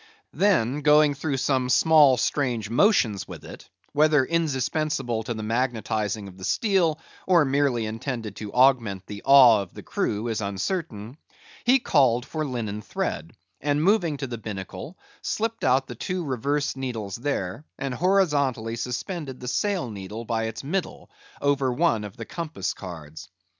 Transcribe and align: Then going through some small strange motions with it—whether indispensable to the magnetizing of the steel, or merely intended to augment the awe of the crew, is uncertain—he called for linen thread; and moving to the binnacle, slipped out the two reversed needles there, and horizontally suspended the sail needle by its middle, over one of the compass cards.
Then 0.33 0.79
going 0.81 1.13
through 1.13 1.37
some 1.37 1.69
small 1.69 2.17
strange 2.17 2.71
motions 2.71 3.27
with 3.27 3.45
it—whether 3.45 4.25
indispensable 4.25 5.21
to 5.21 5.35
the 5.35 5.43
magnetizing 5.43 6.27
of 6.27 6.39
the 6.39 6.43
steel, 6.43 6.99
or 7.27 7.45
merely 7.45 7.85
intended 7.85 8.35
to 8.37 8.51
augment 8.51 9.05
the 9.05 9.21
awe 9.23 9.61
of 9.61 9.75
the 9.75 9.83
crew, 9.83 10.27
is 10.27 10.41
uncertain—he 10.41 11.77
called 11.77 12.25
for 12.25 12.43
linen 12.43 12.81
thread; 12.81 13.33
and 13.61 13.83
moving 13.83 14.17
to 14.17 14.25
the 14.25 14.39
binnacle, 14.39 14.97
slipped 15.21 15.63
out 15.63 15.85
the 15.85 15.93
two 15.93 16.25
reversed 16.25 16.75
needles 16.75 17.15
there, 17.17 17.63
and 17.77 17.93
horizontally 17.93 18.77
suspended 18.77 19.39
the 19.39 19.47
sail 19.47 19.91
needle 19.91 20.25
by 20.25 20.45
its 20.45 20.63
middle, 20.63 21.11
over 21.43 21.71
one 21.71 22.03
of 22.03 22.17
the 22.17 22.25
compass 22.25 22.73
cards. 22.73 23.29